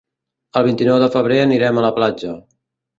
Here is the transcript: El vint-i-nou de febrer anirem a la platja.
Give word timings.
El 0.61 0.65
vint-i-nou 0.69 0.97
de 1.05 1.11
febrer 1.17 1.39
anirem 1.45 1.77
a 1.77 1.87
la 1.89 1.95
platja. 2.03 2.37